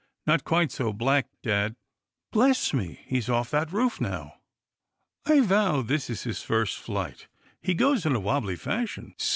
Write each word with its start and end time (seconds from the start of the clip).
"Not 0.25 0.43
quite 0.43 0.71
so 0.71 0.91
black, 0.91 1.27
dad. 1.43 1.75
Bless 2.31 2.73
me— 2.73 3.01
he's 3.05 3.29
off 3.29 3.51
that 3.51 3.71
roof 3.71 4.01
now. 4.01 4.39
I 5.27 5.41
vow 5.41 5.83
this 5.83 6.09
is 6.09 6.23
his 6.23 6.41
first 6.41 6.79
flight. 6.79 7.27
He 7.61 7.75
goes 7.75 8.03
in 8.03 8.15
a 8.15 8.19
wobbly 8.19 8.55
fashion. 8.55 9.13